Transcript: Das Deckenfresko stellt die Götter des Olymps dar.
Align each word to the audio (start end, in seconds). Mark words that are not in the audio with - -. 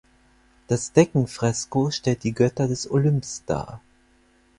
Das 0.65 0.93
Deckenfresko 0.93 1.91
stellt 1.91 2.23
die 2.23 2.33
Götter 2.33 2.67
des 2.67 2.89
Olymps 2.89 3.45
dar. 3.45 3.81